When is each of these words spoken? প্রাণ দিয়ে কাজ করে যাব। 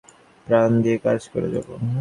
প্রাণ 0.47 0.69
দিয়ে 0.83 0.97
কাজ 1.05 1.19
করে 1.33 1.47
যাব। 1.53 1.67